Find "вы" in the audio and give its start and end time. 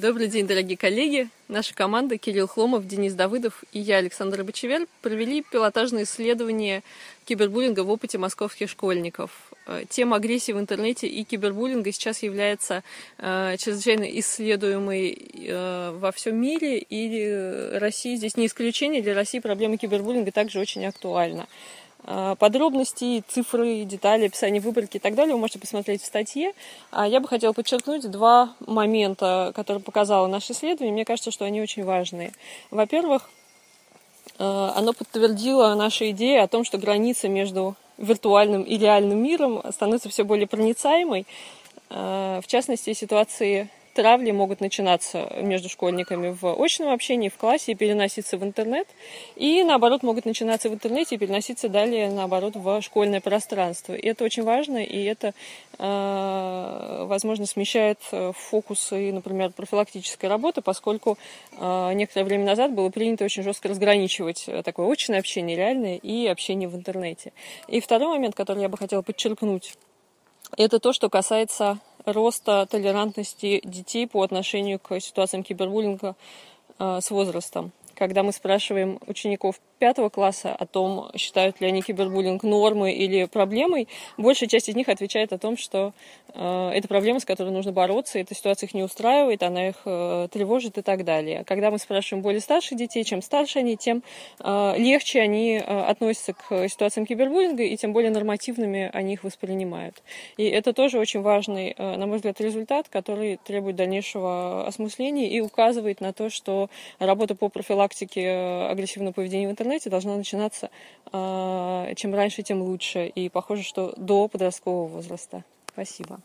25.34-25.40